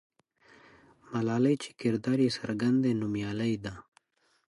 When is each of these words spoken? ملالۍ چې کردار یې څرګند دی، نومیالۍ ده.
ملالۍ 1.11 1.55
چې 1.63 1.69
کردار 1.79 2.19
یې 2.25 2.35
څرګند 2.37 2.77
دی، 2.83 2.91
نومیالۍ 3.01 3.53
ده. 3.65 3.73